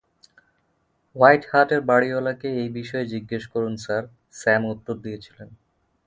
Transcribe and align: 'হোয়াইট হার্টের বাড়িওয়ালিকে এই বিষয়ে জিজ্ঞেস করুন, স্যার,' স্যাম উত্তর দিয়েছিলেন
'হোয়াইট 1.15 1.43
হার্টের 1.49 1.81
বাড়িওয়ালিকে 1.89 2.49
এই 2.61 2.69
বিষয়ে 2.77 3.05
জিজ্ঞেস 3.13 3.43
করুন, 3.53 3.73
স্যার,' 3.77 4.07
স্যাম 4.33 4.61
উত্তর 4.73 4.95
দিয়েছিলেন 4.97 5.49